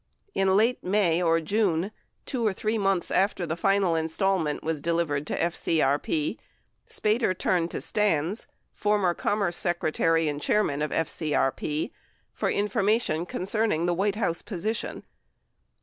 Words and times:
In 0.33 0.57
late 0.57 0.83
May 0.83 1.21
or 1.21 1.39
June, 1.39 1.91
2 2.25 2.43
or 2.47 2.53
3 2.53 2.79
months 2.79 3.11
after 3.11 3.45
the 3.45 3.55
final 3.55 3.93
installment 3.95 4.63
was 4.63 4.81
delivered 4.81 5.27
to 5.27 5.37
FCBP, 5.37 6.39
Spater 6.89 7.37
turned 7.37 7.69
to 7.69 7.81
Stans, 7.81 8.47
former 8.73 9.13
Commerce 9.13 9.57
Secretary 9.57 10.27
and 10.27 10.41
Chairman 10.41 10.81
of 10.81 10.89
FCBP, 10.89 11.91
for 12.33 12.49
in 12.49 12.67
formation 12.67 13.27
concerning 13.27 13.85
the 13.85 13.93
White 13.93 14.15
House 14.15 14.41
position. 14.41 15.03